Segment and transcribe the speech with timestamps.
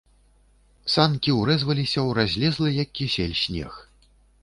[0.93, 3.71] Санкі ўрэзваліся ў разлезлы, як кісель, снег.